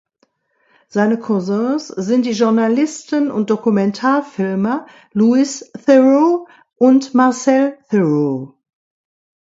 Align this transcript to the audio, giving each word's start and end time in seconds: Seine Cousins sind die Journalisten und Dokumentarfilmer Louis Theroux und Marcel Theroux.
Seine 0.87 1.19
Cousins 1.19 1.89
sind 1.89 2.25
die 2.25 2.31
Journalisten 2.31 3.29
und 3.29 3.51
Dokumentarfilmer 3.51 4.87
Louis 5.11 5.71
Theroux 5.85 6.47
und 6.77 7.13
Marcel 7.13 7.77
Theroux. 7.91 8.55